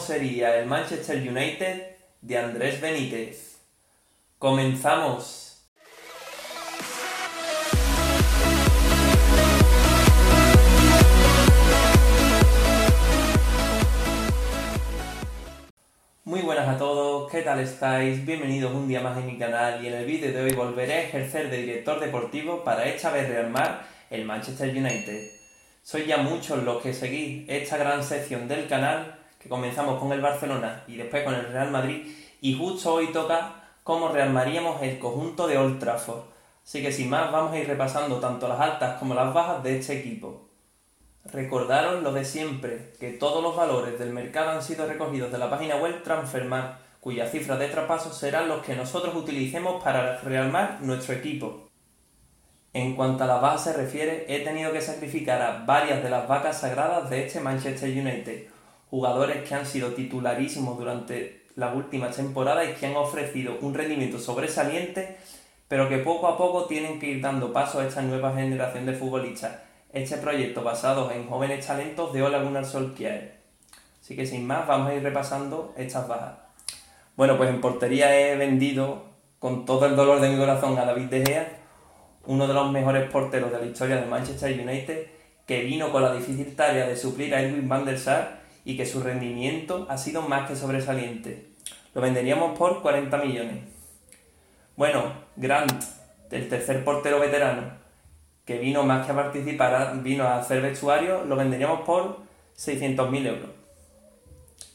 sería 0.00 0.58
el 0.58 0.66
Manchester 0.66 1.16
United 1.16 1.96
de 2.20 2.38
Andrés 2.38 2.80
Benítez. 2.80 3.58
¡Comenzamos! 4.38 5.40
Muy 16.24 16.40
buenas 16.40 16.68
a 16.68 16.78
todos, 16.78 17.30
¿qué 17.30 17.42
tal 17.42 17.60
estáis? 17.60 18.24
Bienvenidos 18.24 18.72
un 18.72 18.88
día 18.88 19.00
más 19.00 19.16
en 19.18 19.26
mi 19.26 19.38
canal 19.38 19.84
y 19.84 19.88
en 19.88 19.94
el 19.94 20.06
vídeo 20.06 20.32
de 20.32 20.40
hoy 20.40 20.52
volveré 20.52 20.94
a 20.94 21.02
ejercer 21.02 21.50
de 21.50 21.58
director 21.58 22.00
deportivo 22.00 22.64
para 22.64 22.86
esta 22.86 23.10
vez 23.10 23.28
rearmar 23.28 23.86
el 24.10 24.24
Manchester 24.24 24.70
United. 24.70 25.30
Sois 25.82 26.06
ya 26.06 26.16
muchos 26.16 26.62
los 26.64 26.82
que 26.82 26.94
seguís 26.94 27.44
esta 27.48 27.76
gran 27.76 28.02
sección 28.02 28.48
del 28.48 28.66
canal, 28.66 29.23
que 29.44 29.50
comenzamos 29.50 30.00
con 30.00 30.10
el 30.10 30.22
Barcelona 30.22 30.84
y 30.88 30.96
después 30.96 31.22
con 31.22 31.34
el 31.34 31.52
Real 31.52 31.70
Madrid, 31.70 32.10
y 32.40 32.56
justo 32.56 32.94
hoy 32.94 33.12
toca 33.12 33.56
cómo 33.82 34.08
rearmaríamos 34.08 34.80
el 34.80 34.98
conjunto 34.98 35.46
de 35.46 35.58
Old 35.58 35.78
Trafford. 35.78 36.22
Así 36.64 36.80
que 36.80 36.90
sin 36.90 37.10
más 37.10 37.30
vamos 37.30 37.52
a 37.52 37.58
ir 37.58 37.68
repasando 37.68 38.18
tanto 38.20 38.48
las 38.48 38.58
altas 38.58 38.98
como 38.98 39.12
las 39.12 39.34
bajas 39.34 39.62
de 39.62 39.78
este 39.78 39.98
equipo. 39.98 40.48
Recordaros 41.26 42.02
lo 42.02 42.14
de 42.14 42.24
siempre, 42.24 42.94
que 42.98 43.10
todos 43.10 43.42
los 43.42 43.54
valores 43.54 43.98
del 43.98 44.14
mercado 44.14 44.52
han 44.52 44.62
sido 44.62 44.86
recogidos 44.86 45.30
de 45.30 45.36
la 45.36 45.50
página 45.50 45.76
web 45.76 46.02
Transfermarkt, 46.02 46.80
cuyas 47.00 47.30
cifras 47.30 47.58
de 47.58 47.68
traspaso 47.68 48.14
serán 48.14 48.48
los 48.48 48.64
que 48.64 48.74
nosotros 48.74 49.14
utilicemos 49.14 49.84
para 49.84 50.20
rearmar 50.20 50.78
nuestro 50.80 51.14
equipo. 51.14 51.68
En 52.72 52.96
cuanto 52.96 53.24
a 53.24 53.26
las 53.26 53.42
bajas 53.42 53.64
se 53.64 53.72
refiere, 53.74 54.24
he 54.26 54.42
tenido 54.42 54.72
que 54.72 54.80
sacrificar 54.80 55.42
a 55.42 55.64
varias 55.66 56.02
de 56.02 56.08
las 56.08 56.26
vacas 56.26 56.62
sagradas 56.62 57.10
de 57.10 57.26
este 57.26 57.40
Manchester 57.40 57.90
United, 57.90 58.53
jugadores 58.90 59.48
que 59.48 59.54
han 59.54 59.66
sido 59.66 59.92
titularísimos 59.92 60.78
durante 60.78 61.44
las 61.56 61.74
últimas 61.74 62.16
temporadas 62.16 62.68
y 62.68 62.72
que 62.74 62.86
han 62.86 62.96
ofrecido 62.96 63.58
un 63.60 63.74
rendimiento 63.74 64.18
sobresaliente, 64.18 65.16
pero 65.68 65.88
que 65.88 65.98
poco 65.98 66.28
a 66.28 66.36
poco 66.36 66.66
tienen 66.66 66.98
que 66.98 67.06
ir 67.06 67.20
dando 67.20 67.52
paso 67.52 67.80
a 67.80 67.86
esta 67.86 68.02
nueva 68.02 68.34
generación 68.34 68.86
de 68.86 68.94
futbolistas 68.94 69.52
este 69.94 70.16
proyecto 70.16 70.64
basado 70.64 71.12
en 71.12 71.28
jóvenes 71.28 71.64
talentos 71.64 72.12
de 72.12 72.22
Ola 72.22 72.42
Gunnar 72.42 72.64
Solskjaer. 72.64 73.36
Así 74.00 74.16
que 74.16 74.26
sin 74.26 74.44
más, 74.44 74.66
vamos 74.66 74.90
a 74.90 74.94
ir 74.94 75.02
repasando 75.02 75.72
estas 75.76 76.08
bajas. 76.08 76.34
Bueno, 77.16 77.36
pues 77.36 77.48
en 77.48 77.60
portería 77.60 78.14
he 78.18 78.36
vendido 78.36 79.04
con 79.38 79.64
todo 79.64 79.86
el 79.86 79.94
dolor 79.94 80.20
de 80.20 80.30
mi 80.30 80.36
corazón 80.36 80.76
a 80.78 80.84
David 80.84 81.06
De 81.06 81.24
Gea, 81.24 81.58
uno 82.26 82.48
de 82.48 82.54
los 82.54 82.72
mejores 82.72 83.08
porteros 83.08 83.52
de 83.52 83.58
la 83.60 83.66
historia 83.66 83.96
de 83.96 84.06
Manchester 84.06 84.58
United, 84.58 85.06
que 85.46 85.62
vino 85.62 85.92
con 85.92 86.02
la 86.02 86.12
difícil 86.12 86.56
tarea 86.56 86.86
de 86.88 86.96
suplir 86.96 87.32
a 87.32 87.40
Edwin 87.40 87.68
van 87.68 87.84
der 87.84 87.98
Sar 87.98 88.43
y 88.64 88.76
que 88.76 88.86
su 88.86 89.02
rendimiento 89.02 89.86
ha 89.88 89.98
sido 89.98 90.22
más 90.22 90.48
que 90.48 90.56
sobresaliente. 90.56 91.48
Lo 91.94 92.00
venderíamos 92.00 92.58
por 92.58 92.82
40 92.82 93.16
millones. 93.18 93.64
Bueno, 94.76 95.12
Grant, 95.36 95.84
el 96.30 96.48
tercer 96.48 96.84
portero 96.84 97.20
veterano, 97.20 97.72
que 98.44 98.58
vino 98.58 98.82
más 98.82 99.06
que 99.06 99.12
a 99.12 99.16
participar, 99.16 100.02
vino 100.02 100.24
a 100.24 100.38
hacer 100.38 100.60
vestuario, 100.60 101.24
lo 101.24 101.36
venderíamos 101.36 101.80
por 101.82 102.22
600.000 102.56 103.26
euros. 103.26 103.50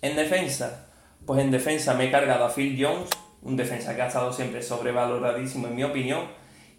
En 0.02 0.16
defensa, 0.16 0.88
pues 1.26 1.42
en 1.42 1.52
defensa 1.52 1.94
me 1.94 2.06
he 2.06 2.12
cargado 2.12 2.46
a 2.46 2.50
Phil 2.50 2.78
Jones, 2.80 3.10
un 3.42 3.56
defensa 3.56 3.96
que 3.96 4.02
ha 4.02 4.08
estado 4.08 4.32
siempre 4.32 4.62
sobrevaloradísimo 4.62 5.68
en 5.68 5.76
mi 5.76 5.84
opinión 5.84 6.22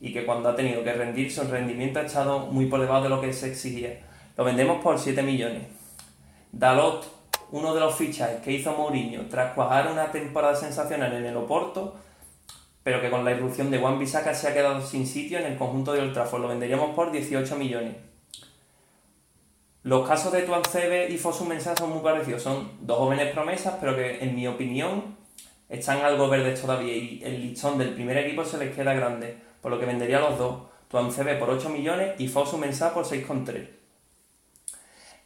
y 0.01 0.13
que 0.13 0.25
cuando 0.25 0.49
ha 0.49 0.57
tenido 0.57 0.83
que 0.83 0.93
rendir 0.93 1.31
su 1.31 1.43
rendimiento 1.45 2.01
ha 2.01 2.05
estado 2.05 2.47
muy 2.47 2.67
por 2.67 2.81
debajo 2.81 3.03
de 3.03 3.11
lo 3.11 3.21
que 3.21 3.33
se 3.33 3.49
exigía. 3.49 4.01
Lo 4.37 4.45
vendemos 4.45 4.83
por 4.83 4.99
7 4.99 5.23
millones. 5.23 5.80
Dalot, 6.53 7.07
uno 7.53 7.75
de 7.75 7.81
los 7.81 7.95
fichajes 7.95 8.41
que 8.41 8.53
hizo 8.53 8.73
Mourinho 8.73 9.27
tras 9.29 9.55
cuajar 9.55 9.91
una 9.91 10.11
temporada 10.11 10.55
sensacional 10.55 11.13
en 11.13 11.25
el 11.25 11.37
Oporto, 11.37 11.97
pero 12.83 13.01
que 13.01 13.11
con 13.11 13.25
la 13.25 13.33
irrupción 13.33 13.71
de 13.71 13.79
Juan 13.79 13.99
Bisaca 13.99 14.35
se 14.35 14.49
ha 14.49 14.55
quedado 14.55 14.81
sin 14.81 15.07
sitio 15.07 15.39
en 15.39 15.47
el 15.47 15.59
conjunto 15.59 15.93
de 15.93 16.01
Old 16.01 16.17
Lo 16.17 16.49
venderíamos 16.49 16.95
por 16.95 17.13
18 17.13 17.57
millones. 17.57 17.97
Los 19.83 20.07
casos 20.07 20.33
de 20.33 20.43
Tuan 20.43 20.63
Cebe 20.65 21.09
y 21.11 21.17
Fosu 21.17 21.47
Mensah 21.47 21.75
son 21.75 21.91
muy 21.91 22.01
parecidos. 22.01 22.43
Son 22.43 22.71
dos 22.81 22.99
jóvenes 22.99 23.33
promesas, 23.33 23.77
pero 23.81 23.97
que 23.97 24.23
en 24.23 24.35
mi 24.35 24.47
opinión 24.47 25.17
están 25.71 26.05
algo 26.05 26.29
verdes 26.29 26.61
todavía 26.61 26.95
y 26.95 27.23
el 27.25 27.41
listón 27.41 27.79
del 27.79 27.95
primer 27.95 28.19
equipo 28.19 28.45
se 28.45 28.59
les 28.59 28.75
queda 28.75 28.93
grande, 28.93 29.39
por 29.63 29.71
lo 29.71 29.81
que 29.81 29.87
vendería 29.87 30.21
los 30.21 30.39
dos. 30.39 30.63
Tuan 30.89 31.13
Cebe 31.13 31.37
por 31.37 31.49
8 31.49 31.69
millones 31.71 32.19
y 32.19 32.29
Fosu 32.29 32.59
Mensah 32.59 32.93
por 32.93 33.05
6,3. 33.05 33.80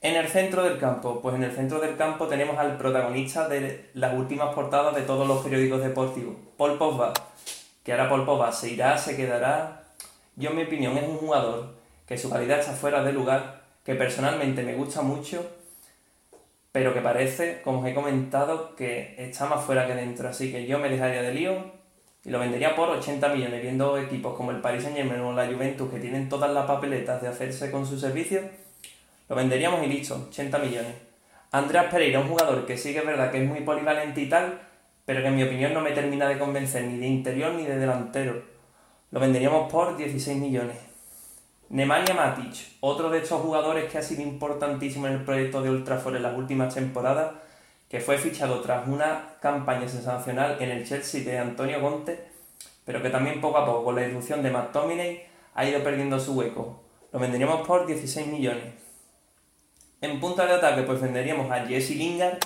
En 0.04 0.16
el 0.16 0.28
centro 0.28 0.62
del 0.62 0.78
campo, 0.78 1.22
pues 1.22 1.34
en 1.34 1.44
el 1.44 1.52
centro 1.52 1.80
del 1.80 1.96
campo 1.96 2.26
tenemos 2.26 2.58
al 2.58 2.76
protagonista 2.76 3.48
de 3.48 3.88
las 3.94 4.12
últimas 4.12 4.54
portadas 4.54 4.94
de 4.94 5.00
todos 5.00 5.26
los 5.26 5.42
periódicos 5.42 5.82
deportivos, 5.82 6.36
Paul 6.58 6.76
Pogba 6.76 7.14
que 7.82 7.92
ahora 7.92 8.10
Paul 8.10 8.26
Pogba 8.26 8.50
se 8.50 8.70
irá, 8.70 8.98
se 8.98 9.16
quedará. 9.16 9.84
Yo 10.36 10.50
en 10.50 10.56
mi 10.56 10.62
opinión 10.64 10.96
es 10.98 11.08
un 11.08 11.16
jugador 11.16 11.74
que 12.06 12.18
su 12.18 12.30
calidad 12.30 12.58
está 12.58 12.72
fuera 12.72 13.02
de 13.02 13.12
lugar, 13.12 13.62
que 13.84 13.94
personalmente 13.94 14.62
me 14.62 14.74
gusta 14.74 15.02
mucho, 15.02 15.46
pero 16.70 16.92
que 16.92 17.00
parece, 17.00 17.62
como 17.62 17.80
os 17.80 17.86
he 17.86 17.94
comentado, 17.94 18.74
que 18.74 19.14
está 19.18 19.46
más 19.46 19.64
fuera 19.64 19.86
que 19.86 19.94
dentro. 19.94 20.28
Así 20.28 20.50
que 20.50 20.66
yo 20.66 20.78
me 20.78 20.88
dejaría 20.88 21.22
de 21.22 21.32
lío 21.32 21.72
y 22.24 22.30
lo 22.30 22.38
vendería 22.38 22.74
por 22.74 22.88
80 22.88 23.28
millones, 23.28 23.62
viendo 23.62 23.98
equipos 23.98 24.34
como 24.34 24.50
el 24.50 24.60
Paris 24.60 24.82
Saint 24.82 24.96
Germain 24.96 25.20
o 25.20 25.32
la 25.32 25.46
Juventus 25.46 25.90
que 25.90 26.00
tienen 26.00 26.28
todas 26.28 26.50
las 26.52 26.66
papeletas 26.66 27.20
de 27.20 27.28
hacerse 27.28 27.70
con 27.70 27.86
sus 27.86 28.00
servicios, 28.00 28.44
lo 29.28 29.36
venderíamos 29.36 29.84
y 29.84 29.88
listo, 29.88 30.26
80 30.28 30.58
millones. 30.58 30.94
Andreas 31.50 31.86
Pereira, 31.86 32.20
un 32.20 32.28
jugador 32.28 32.66
que 32.66 32.76
sí 32.76 32.92
que 32.92 32.98
es 32.98 33.06
verdad 33.06 33.30
que 33.30 33.42
es 33.42 33.48
muy 33.48 33.60
polivalente 33.60 34.20
y 34.20 34.28
tal, 34.28 34.60
pero 35.04 35.22
que 35.22 35.28
en 35.28 35.36
mi 35.36 35.44
opinión 35.44 35.72
no 35.72 35.80
me 35.80 35.92
termina 35.92 36.28
de 36.28 36.38
convencer 36.38 36.84
ni 36.84 36.98
de 36.98 37.06
interior 37.06 37.52
ni 37.54 37.64
de 37.64 37.78
delantero. 37.78 38.42
Lo 39.10 39.20
venderíamos 39.20 39.70
por 39.70 39.96
16 39.96 40.36
millones. 40.38 40.76
Nemanja 41.70 42.12
Matic, 42.12 42.76
otro 42.80 43.08
de 43.10 43.18
estos 43.18 43.40
jugadores 43.40 43.90
que 43.90 43.98
ha 43.98 44.02
sido 44.02 44.22
importantísimo 44.22 45.06
en 45.06 45.14
el 45.14 45.24
proyecto 45.24 45.62
de 45.62 45.70
Ultrafor 45.70 46.14
en 46.16 46.22
las 46.22 46.36
últimas 46.36 46.74
temporadas, 46.74 47.32
que 47.88 48.00
fue 48.00 48.18
fichado 48.18 48.60
tras 48.60 48.86
una 48.88 49.36
campaña 49.40 49.88
sensacional 49.88 50.56
en 50.60 50.70
el 50.70 50.86
Chelsea 50.86 51.24
de 51.24 51.38
Antonio 51.38 51.80
Conte, 51.80 52.28
pero 52.84 53.00
que 53.00 53.10
también 53.10 53.40
poco 53.40 53.58
a 53.58 53.64
poco 53.64 53.84
con 53.84 53.94
la 53.94 54.06
irrupción 54.06 54.42
de 54.42 54.50
McTominay 54.50 55.24
ha 55.54 55.64
ido 55.64 55.82
perdiendo 55.82 56.20
su 56.20 56.34
hueco. 56.34 56.82
Lo 57.12 57.18
venderíamos 57.18 57.66
por 57.66 57.86
16 57.86 58.26
millones. 58.26 58.83
En 60.04 60.20
punta 60.20 60.44
de 60.44 60.52
ataque 60.52 60.82
pues 60.82 61.00
venderíamos 61.00 61.50
a 61.50 61.64
Jesse 61.64 61.96
Lingard 61.96 62.36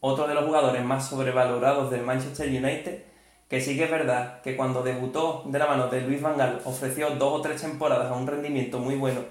otro 0.00 0.28
de 0.28 0.34
los 0.34 0.44
jugadores 0.44 0.84
más 0.84 1.08
sobrevalorados 1.08 1.90
del 1.90 2.02
Manchester 2.02 2.46
United, 2.46 3.04
que 3.48 3.62
sí 3.62 3.74
que 3.78 3.84
es 3.84 3.90
verdad 3.90 4.42
que 4.42 4.54
cuando 4.54 4.82
debutó 4.82 5.42
de 5.46 5.58
la 5.58 5.66
mano 5.66 5.88
de 5.88 6.02
Luis 6.02 6.20
Van 6.20 6.36
Gaal 6.36 6.60
ofreció 6.66 7.08
dos 7.12 7.38
o 7.38 7.40
tres 7.40 7.62
temporadas 7.62 8.12
a 8.12 8.14
un 8.14 8.26
rendimiento 8.26 8.78
muy 8.80 8.96
bueno 8.96 9.22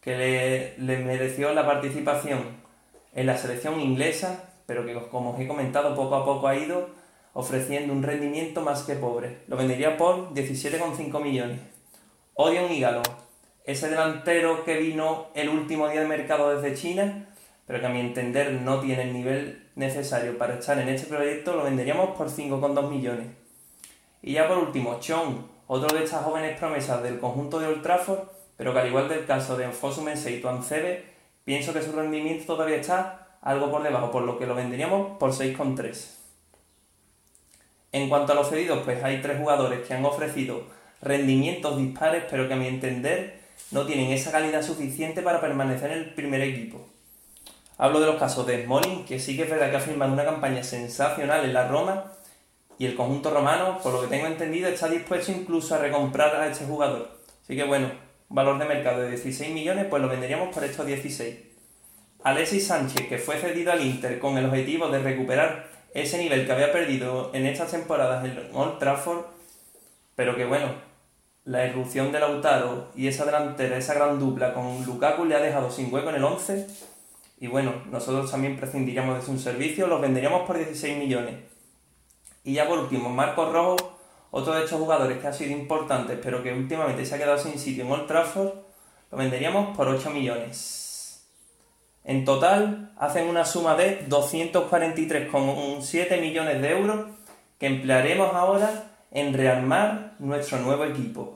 que 0.00 0.74
le, 0.78 0.98
mereció 0.98 1.54
la 1.54 1.64
participación 1.64 2.40
en 3.14 3.26
la 3.26 3.38
selección 3.38 3.78
inglesa, 3.80 4.42
pero 4.66 4.84
que 4.84 4.94
como 5.08 5.30
os 5.30 5.38
he 5.38 5.46
comentado 5.46 5.94
poco 5.94 6.16
a 6.16 6.24
poco 6.24 6.48
ha 6.48 6.56
ido 6.56 6.88
ofreciendo 7.34 7.92
un 7.92 8.02
rendimiento 8.02 8.62
más 8.62 8.82
que 8.82 8.96
pobre. 8.96 9.42
Lo 9.46 9.56
vendería 9.56 9.96
por 9.96 10.34
17,5 10.34 11.22
millones. 11.22 11.60
Odion 12.34 12.72
Igalo, 12.72 13.02
ese 13.66 13.90
delantero 13.90 14.64
que 14.64 14.76
vino 14.76 15.26
el 15.34 15.48
último 15.48 15.88
día 15.88 16.00
de 16.00 16.06
mercado 16.06 16.56
desde 16.56 16.76
China, 16.76 17.26
pero 17.66 17.80
que 17.80 17.86
a 17.86 17.90
mi 17.90 17.98
entender 17.98 18.52
no 18.52 18.80
tiene 18.80 19.02
el 19.02 19.12
nivel 19.12 19.68
necesario 19.74 20.38
para 20.38 20.54
estar 20.54 20.78
en 20.78 20.88
este 20.88 21.08
proyecto, 21.08 21.56
lo 21.56 21.64
venderíamos 21.64 22.16
por 22.16 22.30
5,2 22.30 22.88
millones. 22.88 23.26
Y 24.22 24.34
ya 24.34 24.46
por 24.46 24.58
último, 24.58 25.00
Chong, 25.00 25.38
otro 25.66 25.96
de 25.96 26.04
estas 26.04 26.24
jóvenes 26.24 26.56
promesas 26.58 27.02
del 27.02 27.18
conjunto 27.18 27.58
de 27.58 27.66
Old 27.66 27.82
Trafford, 27.82 28.20
pero 28.56 28.72
que 28.72 28.78
al 28.78 28.86
igual 28.86 29.08
del 29.08 29.26
caso 29.26 29.56
de 29.56 29.64
Enfosu 29.64 30.08
y 30.08 30.40
Tuan 30.40 30.62
Cebe, 30.62 31.04
pienso 31.44 31.72
que 31.72 31.82
su 31.82 31.90
rendimiento 31.90 32.46
todavía 32.46 32.76
está 32.76 33.38
algo 33.42 33.70
por 33.70 33.82
debajo, 33.82 34.12
por 34.12 34.22
lo 34.22 34.38
que 34.38 34.46
lo 34.46 34.54
venderíamos 34.54 35.18
por 35.18 35.32
6,3. 35.32 36.14
En 37.90 38.08
cuanto 38.08 38.32
a 38.32 38.36
los 38.36 38.48
cedidos, 38.48 38.82
pues 38.84 39.02
hay 39.02 39.20
tres 39.20 39.38
jugadores 39.38 39.86
que 39.86 39.94
han 39.94 40.04
ofrecido 40.04 40.64
rendimientos 41.02 41.78
dispares, 41.78 42.24
pero 42.30 42.46
que 42.46 42.54
a 42.54 42.56
mi 42.56 42.68
entender 42.68 43.45
no 43.70 43.86
tienen 43.86 44.12
esa 44.12 44.30
calidad 44.30 44.62
suficiente 44.62 45.22
para 45.22 45.40
permanecer 45.40 45.90
en 45.90 45.98
el 45.98 46.14
primer 46.14 46.40
equipo. 46.42 46.86
Hablo 47.78 48.00
de 48.00 48.06
los 48.06 48.16
casos 48.16 48.46
de 48.46 48.64
Smalling, 48.64 49.04
que 49.04 49.18
sí 49.18 49.36
que 49.36 49.42
es 49.42 49.50
verdad 49.50 49.70
que 49.70 49.76
ha 49.76 49.80
firmado 49.80 50.12
una 50.12 50.24
campaña 50.24 50.62
sensacional 50.62 51.44
en 51.44 51.52
la 51.52 51.68
Roma 51.68 52.12
y 52.78 52.86
el 52.86 52.94
conjunto 52.94 53.30
romano, 53.30 53.78
por 53.82 53.92
lo 53.92 54.02
que 54.02 54.08
tengo 54.08 54.26
entendido, 54.26 54.68
está 54.68 54.88
dispuesto 54.88 55.32
incluso 55.32 55.74
a 55.74 55.78
recomprar 55.78 56.34
a 56.36 56.48
este 56.48 56.64
jugador. 56.64 57.18
Así 57.42 57.56
que 57.56 57.64
bueno, 57.64 57.90
valor 58.28 58.58
de 58.58 58.64
mercado 58.64 59.02
de 59.02 59.10
16 59.10 59.52
millones, 59.52 59.86
pues 59.88 60.02
lo 60.02 60.08
venderíamos 60.08 60.54
por 60.54 60.64
estos 60.64 60.86
16. 60.86 61.36
Alexis 62.22 62.66
Sánchez, 62.66 63.08
que 63.08 63.18
fue 63.18 63.36
cedido 63.36 63.72
al 63.72 63.84
Inter 63.84 64.18
con 64.18 64.36
el 64.36 64.46
objetivo 64.46 64.88
de 64.88 64.98
recuperar 64.98 65.68
ese 65.94 66.18
nivel 66.18 66.44
que 66.44 66.52
había 66.52 66.72
perdido 66.72 67.30
en 67.34 67.46
estas 67.46 67.70
temporadas 67.70 68.24
en 68.24 68.50
Old 68.52 68.78
Trafford, 68.78 69.26
pero 70.14 70.34
que 70.34 70.44
bueno, 70.44 70.74
la 71.46 71.64
irrupción 71.64 72.10
de 72.10 72.18
Lautaro 72.18 72.88
y 72.96 73.06
esa 73.06 73.24
delantera, 73.24 73.78
esa 73.78 73.94
gran 73.94 74.18
dupla 74.18 74.52
con 74.52 74.84
Lukaku 74.84 75.24
le 75.24 75.36
ha 75.36 75.40
dejado 75.40 75.70
sin 75.70 75.94
hueco 75.94 76.10
en 76.10 76.16
el 76.16 76.24
11 76.24 76.66
Y 77.38 77.46
bueno, 77.46 77.72
nosotros 77.88 78.28
también 78.30 78.56
prescindiríamos 78.56 79.18
de 79.18 79.24
su 79.24 79.38
servicio, 79.38 79.86
los 79.86 80.00
venderíamos 80.00 80.42
por 80.42 80.58
16 80.58 80.98
millones. 80.98 81.36
Y 82.42 82.54
ya 82.54 82.66
por 82.66 82.80
último, 82.80 83.10
Marcos 83.10 83.52
Rojo, 83.52 83.76
otro 84.32 84.54
de 84.54 84.64
estos 84.64 84.80
jugadores 84.80 85.18
que 85.18 85.28
ha 85.28 85.32
sido 85.32 85.52
importante, 85.52 86.16
pero 86.16 86.42
que 86.42 86.52
últimamente 86.52 87.06
se 87.06 87.14
ha 87.14 87.18
quedado 87.18 87.38
sin 87.38 87.56
sitio 87.58 87.84
en 87.84 87.92
Old 87.92 88.08
Trafford, 88.08 88.52
lo 89.12 89.18
venderíamos 89.18 89.76
por 89.76 89.86
8 89.86 90.10
millones. 90.10 91.28
En 92.02 92.24
total, 92.24 92.92
hacen 92.98 93.28
una 93.28 93.44
suma 93.44 93.76
de 93.76 94.04
243,7 94.08 96.20
millones 96.20 96.60
de 96.60 96.70
euros 96.70 97.06
que 97.58 97.66
emplearemos 97.66 98.34
ahora 98.34 98.90
en 99.12 99.32
rearmar 99.32 100.14
nuestro 100.18 100.58
nuevo 100.58 100.84
equipo. 100.84 101.35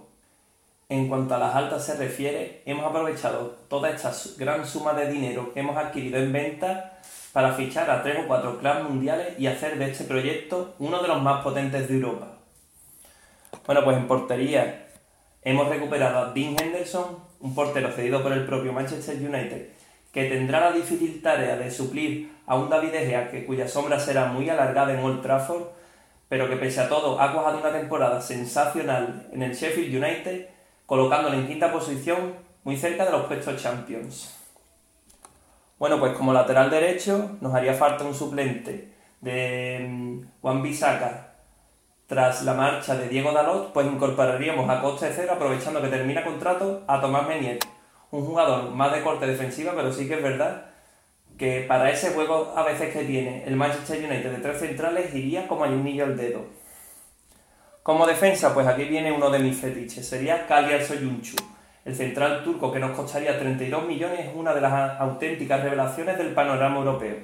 En 0.91 1.07
cuanto 1.07 1.37
a 1.37 1.39
las 1.39 1.55
altas 1.55 1.87
se 1.87 1.97
refiere, 1.97 2.63
hemos 2.67 2.85
aprovechado 2.85 3.55
toda 3.69 3.91
esta 3.91 4.13
gran 4.37 4.67
suma 4.67 4.93
de 4.93 5.09
dinero 5.09 5.55
que 5.55 5.61
hemos 5.61 5.77
adquirido 5.77 6.19
en 6.19 6.33
venta 6.33 6.99
para 7.33 7.53
fichar 7.53 7.89
a 7.89 8.03
tres 8.03 8.19
o 8.19 8.27
cuatro 8.27 8.59
clubes 8.59 8.83
mundiales 8.83 9.39
y 9.39 9.47
hacer 9.47 9.79
de 9.79 9.89
este 9.89 10.03
proyecto 10.03 10.75
uno 10.81 11.01
de 11.01 11.07
los 11.07 11.23
más 11.23 11.45
potentes 11.45 11.87
de 11.87 11.95
Europa. 11.95 12.39
Bueno, 13.65 13.85
pues 13.85 13.99
en 13.99 14.09
portería 14.09 14.89
hemos 15.43 15.69
recuperado 15.69 16.19
a 16.19 16.33
Dean 16.33 16.57
Henderson, 16.61 17.21
un 17.39 17.55
portero 17.55 17.93
cedido 17.93 18.21
por 18.21 18.33
el 18.33 18.45
propio 18.45 18.73
Manchester 18.73 19.15
United, 19.15 19.69
que 20.11 20.25
tendrá 20.25 20.59
la 20.59 20.73
difícil 20.73 21.23
tarea 21.23 21.55
de 21.55 21.71
suplir 21.71 22.33
a 22.47 22.57
un 22.57 22.69
David 22.69 22.91
De 22.91 23.07
Gea 23.07 23.31
que 23.31 23.47
cuya 23.47 23.69
sombra 23.69 24.01
será 24.01 24.25
muy 24.25 24.51
alargada 24.51 24.93
en 24.93 25.05
Old 25.05 25.23
Trafford, 25.23 25.69
pero 26.29 26.49
que 26.49 26.57
pese 26.57 26.81
a 26.81 26.89
todo 26.89 27.21
ha 27.21 27.33
cuajado 27.33 27.61
una 27.61 27.71
temporada 27.71 28.21
sensacional 28.21 29.29
en 29.33 29.45
el 29.45 29.55
Sheffield 29.55 29.95
United 29.95 30.49
colocándolo 30.91 31.37
en 31.37 31.47
quinta 31.47 31.71
posición, 31.71 32.35
muy 32.65 32.77
cerca 32.77 33.05
de 33.05 33.13
los 33.13 33.27
puestos 33.27 33.63
Champions. 33.63 34.37
Bueno, 35.79 36.01
pues 36.01 36.15
como 36.15 36.33
lateral 36.33 36.69
derecho 36.69 37.37
nos 37.41 37.55
haría 37.55 37.75
falta 37.75 38.03
un 38.03 38.13
suplente 38.13 38.93
de 39.21 39.87
mm, 39.89 40.21
Juan 40.43 40.65
Bisaca 40.65 41.35
tras 42.09 42.43
la 42.43 42.55
marcha 42.55 42.97
de 42.97 43.09
Diego 43.09 43.31
Dalot, 43.31 43.73
pues 43.73 43.87
incorporaríamos 43.87 44.69
a 44.69 44.83
coste 44.83 45.07
de 45.07 45.13
cero, 45.15 45.35
aprovechando 45.37 45.81
que 45.81 45.87
termina 45.87 46.25
contrato, 46.25 46.83
a 46.89 47.01
Tomás 47.01 47.29
Menier, 47.29 47.61
un 48.11 48.27
jugador 48.27 48.73
más 48.73 48.93
de 48.93 49.03
corte 49.03 49.29
defensiva, 49.29 49.75
pero 49.77 49.93
sí 49.93 50.09
que 50.09 50.15
es 50.15 50.23
verdad 50.25 50.73
que 51.39 51.67
para 51.69 51.89
ese 51.89 52.11
juego 52.15 52.53
a 52.57 52.65
veces 52.65 52.93
que 52.93 53.05
tiene 53.05 53.45
el 53.45 53.55
Manchester 53.55 53.97
United 53.97 54.33
de 54.33 54.39
tres 54.39 54.59
centrales 54.59 55.15
iría 55.15 55.47
como 55.47 55.63
anillo 55.63 56.03
al 56.03 56.17
dedo. 56.17 56.47
Como 57.83 58.07
defensa, 58.07 58.53
pues 58.53 58.67
aquí 58.67 58.85
viene 58.85 59.11
uno 59.11 59.31
de 59.31 59.39
mis 59.39 59.59
fetiches, 59.59 60.07
sería 60.07 60.47
Kalyar 60.47 60.83
Soyuncu. 60.83 61.37
El 61.83 61.97
central 61.97 62.45
turco 62.45 62.71
que 62.71 62.79
nos 62.79 62.91
costaría 62.91 63.39
32 63.39 63.87
millones 63.87 64.21
es 64.21 64.35
una 64.35 64.53
de 64.53 64.61
las 64.61 65.01
auténticas 65.01 65.63
revelaciones 65.63 66.19
del 66.19 66.35
panorama 66.35 66.77
europeo. 66.77 67.17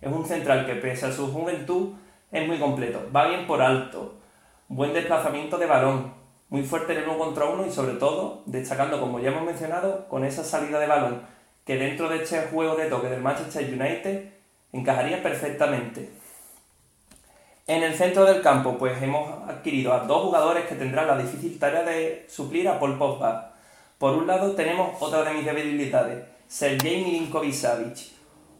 Es 0.00 0.12
un 0.12 0.26
central 0.26 0.66
que 0.66 0.74
pese 0.74 1.06
a 1.06 1.12
su 1.12 1.32
juventud 1.32 1.92
es 2.32 2.48
muy 2.48 2.58
completo, 2.58 3.00
va 3.14 3.28
bien 3.28 3.46
por 3.46 3.62
alto, 3.62 4.16
buen 4.66 4.92
desplazamiento 4.92 5.56
de 5.56 5.66
balón, 5.66 6.12
muy 6.48 6.64
fuerte 6.64 6.94
en 6.94 7.04
uno 7.04 7.16
contra 7.16 7.44
uno 7.44 7.64
y 7.64 7.70
sobre 7.70 7.94
todo 7.94 8.42
destacando, 8.46 8.98
como 8.98 9.20
ya 9.20 9.30
hemos 9.30 9.44
mencionado, 9.44 10.08
con 10.08 10.24
esa 10.24 10.42
salida 10.42 10.80
de 10.80 10.88
balón 10.88 11.22
que 11.64 11.76
dentro 11.76 12.08
de 12.08 12.24
este 12.24 12.40
juego 12.50 12.74
de 12.74 12.86
toque 12.86 13.06
del 13.06 13.22
Manchester 13.22 13.72
United 13.72 14.30
encajaría 14.72 15.22
perfectamente. 15.22 16.21
En 17.68 17.84
el 17.84 17.94
centro 17.94 18.24
del 18.24 18.42
campo, 18.42 18.76
pues 18.76 19.00
hemos 19.00 19.48
adquirido 19.48 19.92
a 19.92 20.00
dos 20.00 20.22
jugadores 20.24 20.66
que 20.66 20.74
tendrán 20.74 21.06
la 21.06 21.16
difícil 21.16 21.60
tarea 21.60 21.84
de 21.84 22.26
suplir 22.28 22.68
a 22.68 22.80
Paul 22.80 22.98
Pogba. 22.98 23.52
Por 23.98 24.14
un 24.14 24.26
lado 24.26 24.52
tenemos 24.56 25.00
otra 25.00 25.22
de 25.22 25.34
mis 25.34 25.44
debilidades, 25.44 26.24
Sergei 26.48 27.04
Milinkovic-Savic, 27.04 28.10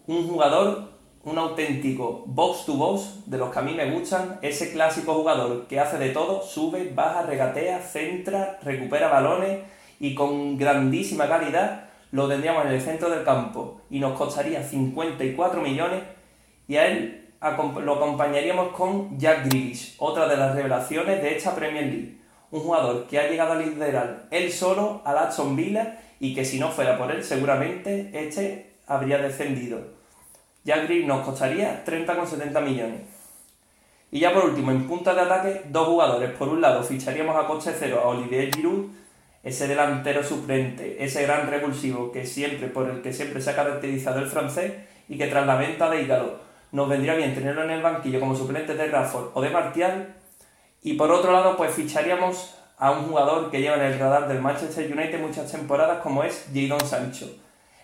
un 0.07 0.29
jugador, 0.29 0.93
un 1.25 1.37
auténtico 1.37 2.23
box 2.27 2.65
to 2.65 2.75
box 2.75 3.29
de 3.29 3.39
los 3.39 3.53
que 3.53 3.59
a 3.59 3.63
mí 3.63 3.75
me 3.75 3.91
gustan, 3.91 4.39
ese 4.41 4.73
clásico 4.73 5.15
jugador 5.15 5.67
que 5.67 5.81
hace 5.81 5.99
de 5.99 6.11
todo, 6.11 6.41
sube, 6.41 6.93
baja, 6.95 7.23
regatea, 7.23 7.81
centra, 7.81 8.61
recupera 8.63 9.09
balones 9.09 9.63
y 9.99 10.15
con 10.15 10.57
grandísima 10.57 11.27
calidad 11.27 11.89
lo 12.13 12.29
tendríamos 12.29 12.67
en 12.67 12.73
el 12.73 12.81
centro 12.81 13.11
del 13.11 13.25
campo 13.25 13.81
y 13.91 13.99
nos 13.99 14.17
costaría 14.17 14.63
54 14.63 15.61
millones 15.61 16.05
y 16.69 16.77
a 16.77 16.87
él 16.87 17.22
lo 17.43 17.95
acompañaríamos 17.95 18.69
con 18.69 19.19
Jack 19.19 19.47
Grealish, 19.47 19.97
otra 19.99 20.29
de 20.29 20.37
las 20.37 20.55
revelaciones 20.55 21.21
de 21.21 21.37
esta 21.37 21.55
Premier 21.55 21.85
League. 21.85 22.19
Un 22.53 22.61
jugador 22.61 23.07
que 23.07 23.19
ha 23.19 23.29
llegado 23.29 23.53
a 23.53 23.57
liderar 23.57 24.27
él 24.31 24.53
solo 24.53 25.03
al 25.05 25.19
Aston 25.19 25.57
Villa 25.57 25.99
y 26.21 26.35
que 26.35 26.45
si 26.45 26.61
no 26.61 26.71
fuera 26.71 26.97
por 26.97 27.11
él 27.11 27.25
seguramente 27.25 28.11
este 28.13 28.75
habría 28.87 29.19
descendido. 29.19 29.81
Jack 30.65 30.85
Grealish 30.85 31.07
nos 31.07 31.25
costaría 31.25 31.85
30,70 31.85 32.63
millones. 32.63 33.01
Y 34.13 34.21
ya 34.21 34.33
por 34.33 34.45
último, 34.45 34.71
en 34.71 34.87
punta 34.87 35.15
de 35.15 35.23
ataque, 35.23 35.63
dos 35.71 35.89
jugadores. 35.89 36.31
Por 36.33 36.49
un 36.49 36.61
lado, 36.61 36.83
ficharíamos 36.85 37.35
a 37.35 37.47
coste 37.47 37.75
cero 37.77 38.03
a 38.05 38.09
Olivier 38.09 38.55
Giroud, 38.55 38.91
ese 39.43 39.67
delantero 39.67 40.23
suplente, 40.23 41.03
ese 41.03 41.23
gran 41.23 41.49
revulsivo 41.49 42.13
que 42.13 42.27
siempre, 42.27 42.69
por 42.69 42.89
el 42.89 43.03
que 43.03 43.13
siempre 43.13 43.41
se 43.41 43.51
ha 43.51 43.57
caracterizado 43.57 44.21
el 44.21 44.27
francés 44.27 44.75
y 45.09 45.19
que 45.19 45.27
tras 45.27 45.47
la 45.47 45.57
venta 45.57 45.91
de 45.91 46.03
Ígalo 46.03 46.52
nos 46.73 46.89
vendría 46.89 47.15
bien 47.15 47.35
tenerlo 47.35 47.63
en 47.65 47.71
el 47.71 47.83
banquillo 47.83 48.19
como 48.19 48.35
suplente 48.35 48.75
de 48.75 48.87
Rafford 48.87 49.31
o 49.35 49.43
de 49.43 49.51
Martial. 49.51 50.15
Y 50.83 50.95
por 50.95 51.11
otro 51.13 51.31
lado, 51.31 51.57
pues 51.57 51.73
ficharíamos 51.75 52.57
a 52.79 52.91
un 52.91 53.05
jugador 53.05 53.51
que 53.51 53.61
lleva 53.61 53.77
en 53.77 53.93
el 53.93 53.99
radar 53.99 54.27
del 54.27 54.41
Manchester 54.41 54.91
United 54.91 55.21
muchas 55.21 55.53
temporadas, 55.53 56.01
como 56.03 56.25
es 56.25 56.49
Jadon 56.53 56.81
Sancho. 56.81 57.31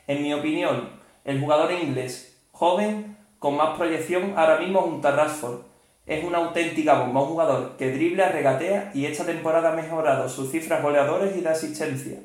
En 0.07 0.23
mi 0.23 0.33
opinión, 0.33 0.89
el 1.25 1.39
jugador 1.39 1.71
inglés 1.71 2.41
joven 2.51 3.17
con 3.39 3.57
más 3.57 3.77
proyección 3.77 4.33
ahora 4.37 4.59
mismo 4.59 4.81
junto 4.81 5.07
a 5.07 5.13
Rashford. 5.13 5.61
Es 6.07 6.25
una 6.25 6.39
auténtica 6.39 6.95
bomba, 6.95 7.23
un 7.23 7.29
jugador 7.29 7.77
que 7.77 7.93
dribla, 7.93 8.31
regatea 8.31 8.91
y 8.95 9.05
esta 9.05 9.27
temporada 9.27 9.71
ha 9.71 9.77
mejorado 9.77 10.27
sus 10.31 10.51
cifras 10.51 10.83
goleadores 10.83 11.37
y 11.37 11.43
de 11.43 11.49
asistencia. 11.51 12.19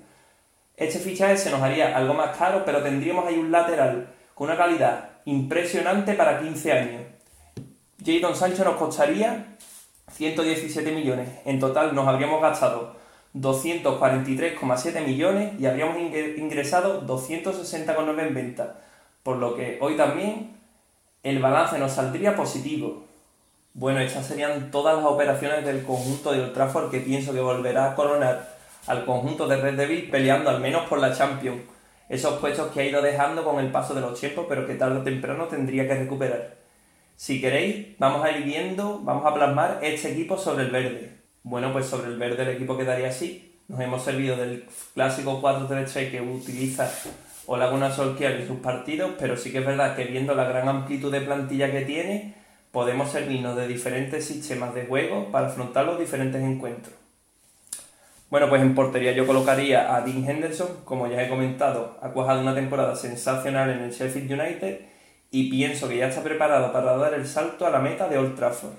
Este 0.78 0.98
fichaje 1.00 1.36
se 1.36 1.52
nos 1.52 1.62
haría 1.62 1.96
algo 1.96 2.14
más 2.14 2.36
caro, 2.38 2.64
pero 2.66 2.82
tendríamos 2.82 3.28
ahí 3.28 3.38
un 3.38 3.52
lateral 3.52 4.08
con 4.34 4.48
una 4.48 4.58
calidad 4.58 5.13
impresionante 5.26 6.14
para 6.14 6.40
15 6.40 6.72
años. 6.72 7.02
Jadon 8.04 8.36
Sancho 8.36 8.64
nos 8.64 8.76
costaría 8.76 9.56
117 10.12 10.92
millones. 10.92 11.30
En 11.46 11.60
total 11.60 11.96
nos 11.96 12.08
habríamos 12.08 12.42
gastado 12.42 12.96
243,7 13.36 15.06
millones 15.06 15.60
y 15.60 15.66
habríamos 15.66 15.98
ingresado 16.38 17.06
260,9 17.08 18.28
en 18.28 18.34
venta. 18.34 18.82
Por 19.24 19.38
lo 19.38 19.56
que 19.56 19.78
hoy 19.82 19.96
también 19.96 20.58
el 21.24 21.40
balance 21.40 21.80
nos 21.80 21.94
saldría 21.94 22.36
positivo. 22.36 23.06
Bueno, 23.74 24.02
estas 24.02 24.28
serían 24.28 24.70
todas 24.70 24.98
las 24.98 25.06
operaciones 25.06 25.66
del 25.66 25.84
conjunto 25.84 26.32
de 26.32 26.42
Old 26.42 26.54
Trafford 26.54 26.92
que 26.92 27.00
pienso 27.00 27.34
que 27.34 27.40
volverá 27.40 27.92
a 27.92 27.96
coronar 27.96 28.54
al 28.86 29.06
conjunto 29.06 29.48
de 29.48 29.58
Red 29.58 29.78
Devil 29.78 30.10
peleando 30.12 30.50
al 30.50 30.60
menos 30.60 30.88
por 30.88 31.00
la 31.00 31.16
Champions 31.16 31.62
esos 32.14 32.40
puestos 32.40 32.72
que 32.72 32.82
ha 32.82 32.86
ido 32.86 33.02
dejando 33.02 33.44
con 33.44 33.60
el 33.60 33.72
paso 33.72 33.96
de 33.96 34.02
los 34.02 34.20
tiempos, 34.20 34.46
pero 34.48 34.68
que 34.68 34.76
tarde 34.76 35.00
o 35.00 35.04
temprano 35.04 35.46
tendría 35.46 35.88
que 35.88 35.96
recuperar. 35.96 36.58
Si 37.16 37.42
queréis, 37.42 37.98
vamos 37.98 38.24
a 38.24 38.32
ir 38.32 38.44
viendo, 38.44 39.00
vamos 39.04 39.26
a 39.26 39.34
plasmar 39.34 39.80
este 39.82 40.12
equipo 40.12 40.38
sobre 40.38 40.66
el 40.66 40.72
verde. 40.72 41.12
Bueno, 41.42 41.74
pues 41.74 41.88
sobre 41.88 42.10
el 42.10 42.18
verde 42.18 42.44
el 42.44 42.50
equipo 42.50 42.78
quedaría 42.78 43.10
así. 43.10 43.60
Nos 43.68 43.80
hemos 43.80 44.04
servido 44.04 44.38
del 44.38 44.66
clásico 44.94 45.42
4-3-3 45.42 46.12
que 46.12 46.22
utiliza 46.22 46.88
o 47.46 47.58
Laguna 47.58 47.88
en 47.88 48.48
sus 48.48 48.60
partidos, 48.60 49.12
pero 49.18 49.36
sí 49.36 49.52
que 49.52 49.60
es 49.60 49.66
verdad 49.66 49.96
que 49.96 50.06
viendo 50.06 50.36
la 50.36 50.46
gran 50.46 50.70
amplitud 50.70 51.12
de 51.12 51.22
plantilla 51.22 51.72
que 51.72 51.82
tiene, 51.82 52.36
podemos 52.72 53.12
servirnos 53.12 53.56
de 53.56 53.68
diferentes 53.68 54.26
sistemas 54.26 54.74
de 54.76 54.86
juego 54.86 55.32
para 55.32 55.48
afrontar 55.48 55.86
los 55.86 56.00
diferentes 56.00 56.42
encuentros. 56.42 57.03
Bueno, 58.34 58.50
pues 58.50 58.64
en 58.64 58.74
portería 58.74 59.12
yo 59.12 59.28
colocaría 59.28 59.96
a 59.96 60.02
Dean 60.02 60.28
Henderson, 60.28 60.80
como 60.86 61.06
ya 61.06 61.22
he 61.22 61.30
comentado, 61.30 62.00
ha 62.02 62.10
cuajado 62.10 62.42
una 62.42 62.56
temporada 62.56 62.96
sensacional 62.96 63.70
en 63.70 63.82
el 63.82 63.92
Sheffield 63.92 64.32
United 64.32 64.80
y 65.30 65.52
pienso 65.52 65.88
que 65.88 65.98
ya 65.98 66.08
está 66.08 66.24
preparado 66.24 66.74
para 66.74 66.98
dar 66.98 67.14
el 67.14 67.28
salto 67.28 67.68
a 67.68 67.70
la 67.70 67.78
meta 67.78 68.10
de 68.10 68.18
Old 68.18 68.36
Trafford. 68.36 68.74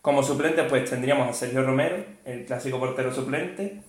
Como 0.00 0.22
suplente 0.22 0.62
pues 0.62 0.88
tendríamos 0.88 1.28
a 1.28 1.34
Sergio 1.34 1.64
Romero, 1.64 2.02
el 2.24 2.46
clásico 2.46 2.78
portero 2.78 3.12
suplente 3.12 3.82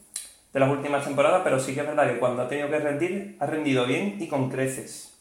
de 0.51 0.59
las 0.59 0.69
últimas 0.69 1.05
temporadas, 1.05 1.43
pero 1.45 1.61
sí 1.61 1.73
que 1.73 1.79
es 1.79 1.87
verdad 1.87 2.11
que 2.11 2.19
cuando 2.19 2.41
ha 2.41 2.49
tenido 2.49 2.69
que 2.69 2.79
rendir, 2.79 3.37
ha 3.39 3.45
rendido 3.45 3.85
bien 3.85 4.17
y 4.19 4.27
con 4.27 4.49
creces. 4.49 5.17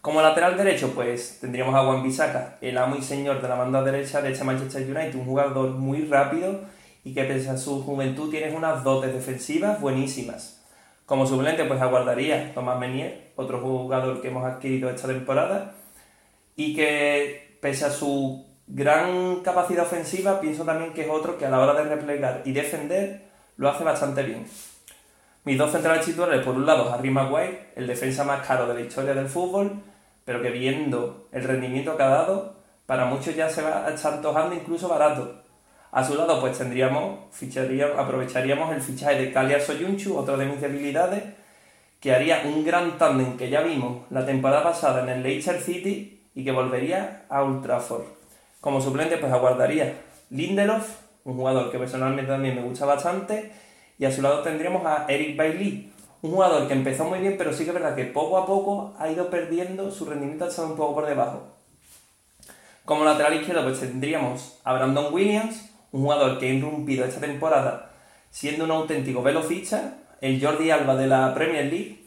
Como 0.00 0.22
lateral 0.22 0.56
derecho, 0.56 0.90
pues 0.92 1.38
tendríamos 1.40 1.76
a 1.76 1.84
Juan 1.84 2.02
Bisaca, 2.02 2.58
el 2.60 2.76
amo 2.78 2.96
y 2.96 3.02
señor 3.02 3.40
de 3.40 3.48
la 3.48 3.54
banda 3.54 3.84
derecha 3.84 4.20
de 4.20 4.32
este 4.32 4.42
Manchester 4.42 4.82
United, 4.82 5.14
un 5.14 5.26
jugador 5.26 5.70
muy 5.70 6.04
rápido 6.06 6.79
y 7.04 7.14
que 7.14 7.24
pese 7.24 7.50
a 7.50 7.56
su 7.56 7.82
juventud 7.82 8.30
tiene 8.30 8.54
unas 8.54 8.84
dotes 8.84 9.12
defensivas 9.12 9.80
buenísimas. 9.80 10.62
Como 11.06 11.26
suplente 11.26 11.64
pues 11.64 11.80
aguardaría 11.80 12.54
Tomás 12.54 12.78
Menier, 12.78 13.32
otro 13.36 13.60
jugador 13.60 14.20
que 14.20 14.28
hemos 14.28 14.44
adquirido 14.44 14.90
esta 14.90 15.08
temporada 15.08 15.74
y 16.56 16.74
que 16.74 17.58
pese 17.60 17.86
a 17.86 17.90
su 17.90 18.46
gran 18.66 19.40
capacidad 19.40 19.84
ofensiva 19.84 20.40
pienso 20.40 20.64
también 20.64 20.92
que 20.92 21.02
es 21.02 21.10
otro 21.10 21.36
que 21.36 21.46
a 21.46 21.50
la 21.50 21.58
hora 21.58 21.74
de 21.74 21.94
replegar 21.94 22.42
y 22.44 22.52
defender 22.52 23.22
lo 23.56 23.68
hace 23.68 23.84
bastante 23.84 24.22
bien. 24.22 24.46
Mis 25.44 25.56
dos 25.56 25.72
centrales 25.72 26.04
titulares, 26.04 26.44
por 26.44 26.54
un 26.54 26.66
lado, 26.66 26.92
Harry 26.92 27.10
Maguire, 27.10 27.72
el 27.74 27.86
defensa 27.86 28.24
más 28.24 28.46
caro 28.46 28.66
de 28.66 28.74
la 28.74 28.80
historia 28.80 29.14
del 29.14 29.26
fútbol, 29.26 29.82
pero 30.24 30.42
que 30.42 30.50
viendo 30.50 31.28
el 31.32 31.44
rendimiento 31.44 31.96
que 31.96 32.02
ha 32.02 32.08
dado, 32.08 32.56
para 32.86 33.06
muchos 33.06 33.34
ya 33.34 33.48
se 33.48 33.62
va 33.62 33.86
a 33.86 33.90
estar 33.90 34.14
antojando 34.14 34.54
incluso 34.54 34.88
barato. 34.88 35.39
A 35.92 36.04
su 36.04 36.14
lado, 36.14 36.40
pues 36.40 36.56
tendríamos, 36.56 37.18
ficharíamos, 37.32 37.98
aprovecharíamos 37.98 38.72
el 38.72 38.80
fichaje 38.80 39.16
de 39.16 39.32
Kalia 39.32 39.60
Soyunchu, 39.60 40.16
otra 40.16 40.36
de 40.36 40.46
mis 40.46 40.60
debilidades, 40.60 41.24
que 41.98 42.14
haría 42.14 42.42
un 42.44 42.64
gran 42.64 42.96
tándem 42.96 43.36
que 43.36 43.50
ya 43.50 43.60
vimos 43.60 44.02
la 44.10 44.24
temporada 44.24 44.62
pasada 44.62 45.02
en 45.02 45.08
el 45.08 45.22
Leicester 45.22 45.60
City 45.60 46.22
y 46.34 46.44
que 46.44 46.52
volvería 46.52 47.26
a 47.28 47.42
Old 47.42 47.62
Trafford. 47.62 48.04
Como 48.60 48.80
suplente, 48.80 49.16
pues 49.18 49.32
aguardaría 49.32 49.94
Lindelof, 50.30 50.88
un 51.24 51.34
jugador 51.34 51.72
que 51.72 51.78
personalmente 51.78 52.30
también 52.30 52.54
me 52.54 52.62
gusta 52.62 52.86
bastante, 52.86 53.50
y 53.98 54.04
a 54.04 54.12
su 54.12 54.22
lado 54.22 54.42
tendríamos 54.42 54.86
a 54.86 55.06
Eric 55.08 55.36
Bailey, 55.36 55.92
un 56.22 56.30
jugador 56.30 56.68
que 56.68 56.74
empezó 56.74 57.04
muy 57.04 57.18
bien, 57.18 57.34
pero 57.36 57.52
sí 57.52 57.64
que 57.64 57.70
es 57.70 57.74
verdad 57.74 57.96
que 57.96 58.04
poco 58.04 58.38
a 58.38 58.46
poco 58.46 58.94
ha 58.98 59.10
ido 59.10 59.28
perdiendo 59.28 59.90
su 59.90 60.04
rendimiento, 60.04 60.44
ha 60.44 60.48
estado 60.48 60.68
un 60.68 60.76
poco 60.76 60.94
por 60.94 61.06
debajo. 61.06 61.48
Como 62.84 63.04
lateral 63.04 63.34
izquierdo, 63.34 63.64
pues 63.64 63.80
tendríamos 63.80 64.58
a 64.64 64.72
Brandon 64.72 65.12
Williams, 65.12 65.70
un 65.92 66.02
jugador 66.02 66.38
que 66.38 66.46
ha 66.46 66.52
irrumpido 66.52 67.04
esta 67.04 67.20
temporada 67.20 67.90
siendo 68.30 68.64
un 68.64 68.70
auténtico 68.70 69.22
velocista, 69.22 69.98
el 70.20 70.42
Jordi 70.42 70.70
Alba 70.70 70.94
de 70.96 71.06
la 71.08 71.34
Premier 71.34 71.66
League, 71.66 72.04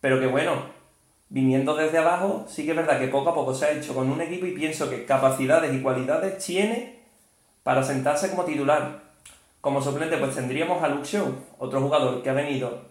pero 0.00 0.20
que 0.20 0.26
bueno, 0.26 0.66
viniendo 1.30 1.74
desde 1.74 1.98
abajo, 1.98 2.44
sí 2.48 2.64
que 2.64 2.70
es 2.70 2.76
verdad 2.76 3.00
que 3.00 3.08
poco 3.08 3.30
a 3.30 3.34
poco 3.34 3.54
se 3.54 3.64
ha 3.64 3.70
hecho 3.72 3.94
con 3.94 4.10
un 4.10 4.20
equipo 4.20 4.46
y 4.46 4.52
pienso 4.52 4.90
que 4.90 5.04
capacidades 5.04 5.74
y 5.74 5.82
cualidades 5.82 6.44
tiene 6.44 7.00
para 7.62 7.82
sentarse 7.82 8.30
como 8.30 8.44
titular. 8.44 9.08
Como 9.60 9.82
suplente 9.82 10.16
pues 10.18 10.34
tendríamos 10.34 10.82
a 10.82 10.88
Luke 10.88 11.06
Shaw, 11.06 11.34
otro 11.58 11.80
jugador 11.80 12.22
que 12.22 12.30
ha 12.30 12.34
venido 12.34 12.86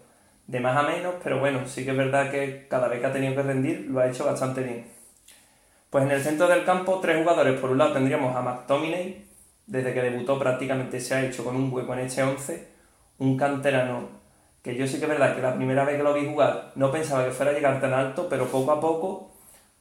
de 0.46 0.60
más 0.60 0.76
a 0.76 0.82
menos, 0.82 1.14
pero 1.22 1.40
bueno, 1.40 1.66
sí 1.66 1.84
que 1.84 1.92
es 1.92 1.96
verdad 1.96 2.30
que 2.30 2.66
cada 2.68 2.88
vez 2.88 3.00
que 3.00 3.06
ha 3.06 3.12
tenido 3.12 3.34
que 3.34 3.42
rendir 3.42 3.86
lo 3.88 4.00
ha 4.00 4.08
hecho 4.08 4.24
bastante 4.24 4.62
bien. 4.62 4.86
Pues 5.90 6.04
en 6.04 6.10
el 6.10 6.22
centro 6.22 6.46
del 6.48 6.64
campo, 6.64 6.98
tres 7.00 7.18
jugadores. 7.18 7.58
Por 7.58 7.70
un 7.70 7.78
lado 7.78 7.94
tendríamos 7.94 8.36
a 8.36 8.42
McTominay, 8.42 9.27
desde 9.68 9.92
que 9.92 10.02
debutó 10.02 10.38
prácticamente 10.38 10.98
se 10.98 11.14
ha 11.14 11.24
hecho 11.24 11.44
con 11.44 11.54
un 11.54 11.72
hueco 11.72 11.92
en 11.92 12.00
este 12.00 12.22
11, 12.22 12.68
un 13.18 13.36
canterano 13.36 14.08
que 14.62 14.74
yo 14.74 14.86
sí 14.86 14.98
que 14.98 15.04
es 15.04 15.10
verdad 15.10 15.36
que 15.36 15.42
la 15.42 15.54
primera 15.54 15.84
vez 15.84 15.98
que 15.98 16.02
lo 16.02 16.14
vi 16.14 16.26
jugar 16.26 16.72
no 16.74 16.90
pensaba 16.90 17.24
que 17.24 17.30
fuera 17.30 17.52
a 17.52 17.54
llegar 17.54 17.80
tan 17.80 17.92
alto, 17.92 18.28
pero 18.28 18.46
poco 18.46 18.72
a 18.72 18.80
poco, 18.80 19.30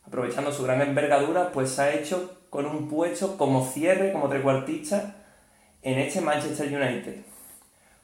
aprovechando 0.06 0.51
su 0.51 0.63
gran 0.63 0.82
envergadura, 0.82 1.51
pues 1.51 1.72
se 1.72 1.82
ha 1.82 1.94
hecho 1.94 2.38
con 2.50 2.65
un 2.65 2.88
puesto 2.89 3.38
como 3.38 3.65
cierre, 3.65 4.12
como 4.12 4.29
trecuartista 4.29 5.15
en 5.82 6.00
este 6.00 6.22
Manchester 6.22 6.67
United. 6.67 7.22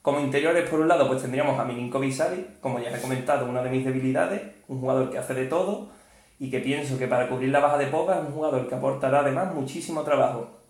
Como 0.02 0.20
interiores, 0.20 0.70
por 0.70 0.80
un 0.80 0.88
lado, 0.88 1.08
pues 1.08 1.22
tendríamos 1.22 1.60
a 1.60 1.66
Milinkovic 1.66 2.12
Savic, 2.12 2.60
como 2.60 2.80
ya 2.80 2.96
he 2.96 3.02
comentado, 3.02 3.46
una 3.46 3.62
de 3.62 3.70
mis 3.70 3.86
debilidades, 3.86 4.42
un 4.68 4.80
jugador 4.80 5.10
que 5.10 5.18
hace 5.18 5.34
de 5.34 5.46
todo 5.46 5.92
y 6.40 6.50
que 6.50 6.60
pienso 6.60 6.98
que 6.98 7.08
para 7.08 7.30
cubrir 7.30 7.50
la 7.50 7.60
baja 7.60 7.78
de 7.78 7.88
Poca 7.88 8.20
es 8.20 8.26
un 8.26 8.34
jugador 8.34 8.68
que 8.68 8.76
aportará 8.76 9.20
además 9.20 9.54
muchísimo 9.54 10.02
trabajo. 10.04 10.63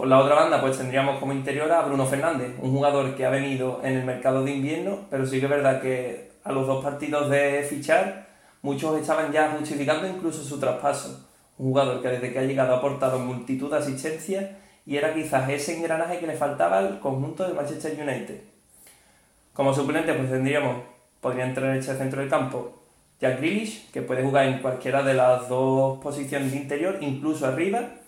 Por 0.00 0.08
la 0.08 0.18
otra 0.18 0.34
banda, 0.34 0.62
pues 0.62 0.78
tendríamos 0.78 1.18
como 1.18 1.34
interior 1.34 1.70
a 1.70 1.82
Bruno 1.82 2.06
Fernández, 2.06 2.54
un 2.58 2.72
jugador 2.72 3.14
que 3.14 3.26
ha 3.26 3.28
venido 3.28 3.82
en 3.84 3.98
el 3.98 4.04
mercado 4.06 4.42
de 4.42 4.52
invierno, 4.52 5.00
pero 5.10 5.26
sí 5.26 5.38
que 5.38 5.44
es 5.44 5.50
verdad 5.50 5.82
que 5.82 6.30
a 6.42 6.52
los 6.52 6.66
dos 6.66 6.82
partidos 6.82 7.28
de 7.28 7.66
fichar, 7.68 8.26
muchos 8.62 8.98
estaban 8.98 9.30
ya 9.30 9.54
justificando 9.58 10.08
incluso 10.08 10.42
su 10.42 10.58
traspaso. 10.58 11.28
Un 11.58 11.66
jugador 11.66 12.00
que 12.00 12.08
desde 12.08 12.32
que 12.32 12.38
ha 12.38 12.44
llegado 12.44 12.72
ha 12.72 12.78
aportado 12.78 13.18
multitud 13.18 13.70
de 13.70 13.76
asistencias 13.76 14.46
y 14.86 14.96
era 14.96 15.12
quizás 15.12 15.50
ese 15.50 15.76
engranaje 15.76 16.18
que 16.18 16.26
le 16.26 16.32
faltaba 16.32 16.78
al 16.78 16.98
conjunto 16.98 17.46
de 17.46 17.52
Manchester 17.52 17.92
United. 17.92 18.40
Como 19.52 19.74
suplente, 19.74 20.14
pues 20.14 20.30
tendríamos, 20.30 20.78
podría 21.20 21.44
entrar 21.44 21.72
en 21.72 21.76
este 21.76 21.94
centro 21.94 22.22
del 22.22 22.30
campo 22.30 22.84
Jack 23.20 23.38
Grealish, 23.38 23.90
que 23.90 24.00
puede 24.00 24.22
jugar 24.22 24.46
en 24.46 24.60
cualquiera 24.60 25.02
de 25.02 25.12
las 25.12 25.46
dos 25.50 25.98
posiciones 26.02 26.52
de 26.52 26.56
interior, 26.56 26.96
incluso 27.02 27.46
arriba. 27.46 27.99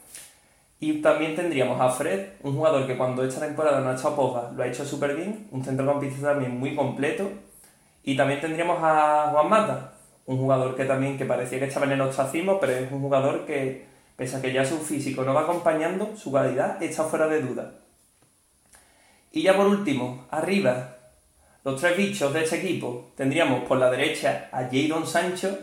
Y 0.83 0.95
también 0.95 1.37
tendríamos 1.37 1.81
a 1.81 1.89
Fred, 1.89 2.31
un 2.43 2.57
jugador 2.57 2.89
que 2.89 2.97
cuando 2.97 3.25
esta 3.25 3.47
temporada 3.47 3.81
no 3.81 3.91
ha 3.91 3.95
echado 3.95 4.17
poca 4.17 4.51
lo 4.51 4.65
ha 4.65 4.67
hecho 4.67 4.85
súper 4.85 5.15
bien, 5.15 5.47
un 5.53 5.63
centrocampista 5.63 6.33
también 6.33 6.59
muy 6.59 6.75
completo. 6.75 7.31
Y 8.03 8.17
también 8.17 8.41
tendríamos 8.41 8.79
a 8.83 9.29
Juan 9.31 9.49
Mata, 9.49 9.93
un 10.27 10.39
jugador 10.39 10.75
que 10.75 10.85
también 10.85 11.17
que 11.17 11.25
parecía 11.25 11.61
que 11.61 11.67
estaba 11.67 11.87
en 11.87 11.93
el 11.93 12.01
ostracismo, 12.01 12.59
pero 12.59 12.73
es 12.73 12.91
un 12.91 13.01
jugador 13.01 13.47
que, 13.47 13.87
pese 14.17 14.39
a 14.39 14.43
que 14.43 14.53
ya 14.53 14.65
su 14.65 14.77
físico 14.79 15.23
no 15.23 15.35
va 15.35 15.43
acompañando, 15.43 16.17
su 16.17 16.33
calidad 16.33 16.83
está 16.83 17.05
fuera 17.05 17.29
de 17.29 17.43
duda. 17.43 17.75
Y 19.31 19.43
ya 19.43 19.57
por 19.57 19.69
último, 19.69 20.27
arriba, 20.33 20.97
los 21.63 21.81
tres 21.81 21.97
bichos 21.97 22.35
de 22.35 22.43
este 22.43 22.57
equipo 22.57 23.13
tendríamos 23.15 23.63
por 23.69 23.79
la 23.79 23.89
derecha 23.89 24.49
a 24.51 24.65
Jadon 24.65 25.07
Sancho, 25.07 25.57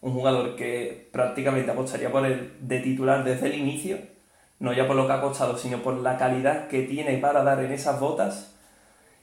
un 0.00 0.14
jugador 0.14 0.56
que 0.56 1.08
prácticamente 1.12 1.70
apostaría 1.70 2.10
por 2.10 2.26
el 2.26 2.54
de 2.58 2.80
titular 2.80 3.22
desde 3.22 3.46
el 3.46 3.54
inicio, 3.54 4.17
no 4.58 4.72
ya 4.72 4.86
por 4.86 4.96
lo 4.96 5.06
que 5.06 5.12
ha 5.12 5.20
costado, 5.20 5.56
sino 5.56 5.78
por 5.82 5.94
la 5.98 6.16
calidad 6.16 6.68
que 6.68 6.82
tiene 6.82 7.18
para 7.18 7.42
dar 7.42 7.62
en 7.64 7.72
esas 7.72 8.00
botas. 8.00 8.54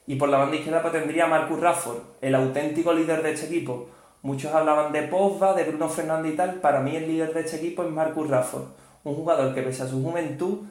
Y 0.08 0.16
por 0.16 0.30
la 0.30 0.38
banda 0.38 0.56
izquierda 0.56 0.82
pues, 0.82 0.94
tendría 0.94 1.26
a 1.26 1.28
Marcus 1.28 1.60
Rafford, 1.60 2.00
el 2.22 2.36
auténtico 2.36 2.94
líder 2.94 3.24
de 3.24 3.34
este 3.34 3.48
equipo. 3.48 3.90
Muchos 4.22 4.54
hablaban 4.54 4.92
de 4.92 5.04
Pogba, 5.04 5.54
de 5.54 5.64
Bruno 5.64 5.90
Fernández 5.90 6.34
y 6.34 6.36
tal. 6.38 6.56
Para 6.56 6.80
mí 6.80 6.96
el 6.96 7.08
líder 7.08 7.34
de 7.34 7.42
este 7.42 7.58
equipo 7.58 7.84
es 7.84 7.90
Marcus 7.90 8.30
Rafford, 8.30 8.66
un 9.04 9.16
jugador 9.16 9.54
que 9.54 9.62
pese 9.62 9.84
a 9.84 9.88
su 9.88 10.04
juventud 10.04 10.66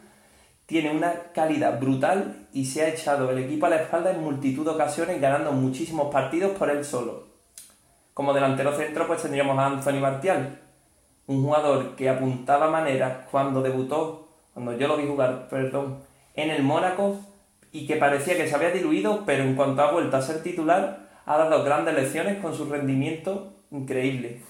tiene 0.66 0.90
una 0.90 1.14
calidad 1.34 1.78
brutal 1.78 2.48
y 2.52 2.64
se 2.64 2.82
ha 2.82 2.88
echado 2.88 3.30
el 3.30 3.38
equipo 3.38 3.66
a 3.66 3.70
la 3.70 3.76
espalda 3.76 4.10
en 4.10 4.22
multitud 4.22 4.64
de 4.64 4.70
ocasiones 4.70 5.20
ganando 5.20 5.52
muchísimos 5.52 6.10
partidos 6.10 6.52
por 6.56 6.70
él 6.70 6.84
solo. 6.84 7.24
Como 8.14 8.32
delantero 8.32 8.74
centro 8.74 9.06
pues 9.06 9.22
tendríamos 9.22 9.58
a 9.58 9.66
Anthony 9.66 10.00
Martial, 10.00 10.60
un 11.26 11.42
jugador 11.42 11.96
que 11.96 12.08
apuntaba 12.08 12.70
maneras 12.70 13.26
cuando 13.30 13.60
debutó, 13.60 14.23
cuando 14.54 14.76
yo 14.76 14.88
lo 14.88 14.96
vi 14.96 15.06
jugar, 15.06 15.48
perdón, 15.50 15.98
en 16.34 16.50
el 16.50 16.62
Mónaco 16.62 17.18
y 17.72 17.86
que 17.86 17.96
parecía 17.96 18.36
que 18.36 18.48
se 18.48 18.54
había 18.54 18.70
diluido, 18.70 19.24
pero 19.26 19.42
en 19.42 19.56
cuanto 19.56 19.82
ha 19.82 19.92
vuelto 19.92 20.16
a 20.16 20.22
ser 20.22 20.42
titular 20.42 21.04
ha 21.26 21.38
dado 21.38 21.64
grandes 21.64 21.94
lecciones 21.94 22.40
con 22.40 22.54
su 22.54 22.66
rendimiento 22.66 23.52
increíble. 23.70 24.40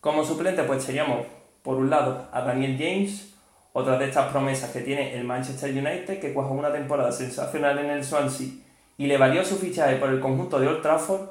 Como 0.00 0.24
suplente 0.24 0.62
pues 0.64 0.84
teníamos 0.84 1.26
por 1.62 1.76
un 1.76 1.90
lado 1.90 2.28
a 2.32 2.42
Daniel 2.42 2.76
James, 2.78 3.34
otra 3.72 3.98
de 3.98 4.06
estas 4.06 4.30
promesas 4.32 4.70
que 4.70 4.80
tiene 4.80 5.14
el 5.14 5.24
Manchester 5.24 5.70
United, 5.70 6.20
que 6.20 6.32
cuajó 6.32 6.54
una 6.54 6.72
temporada 6.72 7.12
sensacional 7.12 7.78
en 7.78 7.90
el 7.90 8.04
Swansea 8.04 8.48
y 8.96 9.06
le 9.06 9.16
valió 9.16 9.44
su 9.44 9.56
fichaje 9.56 9.96
por 9.96 10.08
el 10.10 10.20
conjunto 10.20 10.58
de 10.58 10.66
Old 10.66 10.82
Trafford, 10.82 11.28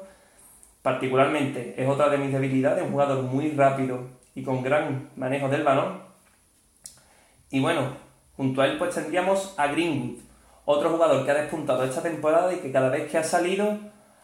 particularmente 0.80 1.74
es 1.76 1.88
otra 1.88 2.08
de 2.08 2.18
mis 2.18 2.32
debilidades, 2.32 2.84
un 2.84 2.92
jugador 2.92 3.22
muy 3.24 3.50
rápido 3.50 4.06
y 4.34 4.42
con 4.42 4.62
gran 4.62 5.10
manejo 5.16 5.48
del 5.48 5.64
balón. 5.64 6.07
Y 7.50 7.60
bueno, 7.60 7.96
junto 8.36 8.62
a 8.62 8.66
él 8.66 8.78
pues 8.78 8.94
tendríamos 8.94 9.54
a 9.56 9.68
Greenwood, 9.68 10.18
otro 10.64 10.90
jugador 10.90 11.24
que 11.24 11.30
ha 11.30 11.34
despuntado 11.34 11.82
esta 11.84 12.02
temporada 12.02 12.52
y 12.52 12.58
que 12.58 12.70
cada 12.70 12.90
vez 12.90 13.10
que 13.10 13.18
ha 13.18 13.24
salido 13.24 13.78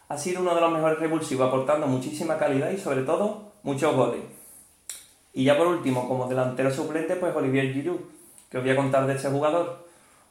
ha 0.08 0.18
sido 0.18 0.42
uno 0.42 0.54
de 0.54 0.60
los 0.60 0.72
mejores 0.72 0.98
revulsivos, 0.98 1.48
aportando 1.48 1.86
muchísima 1.86 2.36
calidad 2.38 2.70
y 2.70 2.78
sobre 2.78 3.02
todo 3.02 3.52
muchos 3.62 3.96
goles. 3.96 4.20
Y 5.32 5.44
ya 5.44 5.56
por 5.56 5.66
último, 5.66 6.06
como 6.06 6.28
delantero 6.28 6.70
suplente, 6.70 7.16
pues 7.16 7.34
Olivier 7.34 7.72
Giroud, 7.72 8.00
que 8.50 8.58
os 8.58 8.62
voy 8.62 8.72
a 8.72 8.76
contar 8.76 9.06
de 9.06 9.14
este 9.14 9.28
jugador. 9.28 9.84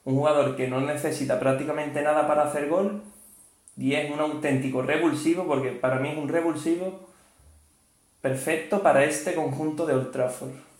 Un 0.05 0.15
jugador 0.15 0.55
que 0.55 0.67
no 0.67 0.79
necesita 0.81 1.39
prácticamente 1.39 2.01
nada 2.01 2.27
para 2.27 2.43
hacer 2.43 2.69
gol 2.69 3.01
y 3.75 3.95
es 3.95 4.11
un 4.11 4.19
auténtico 4.19 4.81
revulsivo, 4.81 5.45
porque 5.45 5.71
para 5.71 5.97
mí 5.97 6.09
es 6.09 6.17
un 6.17 6.29
revulsivo 6.29 6.99
perfecto 8.21 8.81
para 8.81 9.03
este 9.03 9.33
conjunto 9.33 9.85
de 9.85 9.95
Old. 9.95 10.72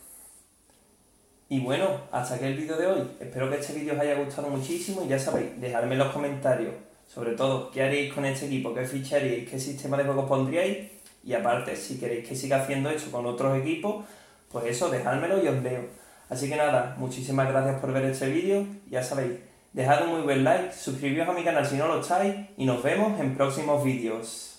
Y 1.49 1.59
bueno, 1.59 1.85
hasta 2.11 2.35
aquí 2.35 2.45
el 2.45 2.57
vídeo 2.57 2.77
de 2.77 2.87
hoy. 2.87 3.11
Espero 3.19 3.49
que 3.49 3.57
este 3.57 3.73
vídeo 3.73 3.93
os 3.93 3.99
haya 3.99 4.15
gustado 4.15 4.49
muchísimo 4.49 5.03
y 5.03 5.09
ya 5.09 5.19
sabéis, 5.19 5.59
dejadme 5.59 5.93
en 5.93 5.99
los 5.99 6.11
comentarios, 6.11 6.73
sobre 7.07 7.33
todo, 7.33 7.69
qué 7.69 7.83
haréis 7.83 8.13
con 8.13 8.25
este 8.25 8.45
equipo, 8.47 8.73
qué 8.73 8.85
ficharíais, 8.85 9.49
qué 9.49 9.59
sistema 9.59 9.97
de 9.97 10.05
juego 10.05 10.25
pondríais 10.25 10.89
y 11.23 11.33
aparte, 11.33 11.75
si 11.75 11.99
queréis 11.99 12.27
que 12.27 12.35
siga 12.35 12.61
haciendo 12.61 12.89
esto 12.89 13.11
con 13.11 13.25
otros 13.25 13.57
equipos, 13.57 14.05
pues 14.51 14.65
eso, 14.65 14.89
dejádmelo 14.89 15.43
y 15.43 15.47
os 15.47 15.61
leo. 15.61 15.85
Así 16.29 16.49
que 16.49 16.55
nada, 16.55 16.95
muchísimas 16.97 17.49
gracias 17.49 17.79
por 17.79 17.91
ver 17.93 18.05
este 18.05 18.29
vídeo. 18.29 18.65
Ya 18.89 19.03
sabéis, 19.03 19.33
dejad 19.73 20.05
un 20.05 20.13
muy 20.13 20.21
buen 20.21 20.43
like, 20.43 20.73
suscribíos 20.73 21.27
a 21.27 21.33
mi 21.33 21.43
canal 21.43 21.65
si 21.65 21.75
no 21.75 21.87
lo 21.87 21.99
estáis 21.99 22.33
y 22.57 22.65
nos 22.65 22.81
vemos 22.81 23.19
en 23.19 23.35
próximos 23.35 23.83
vídeos. 23.83 24.52